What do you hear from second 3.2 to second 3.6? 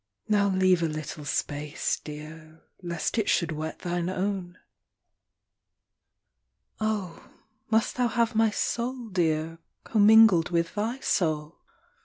should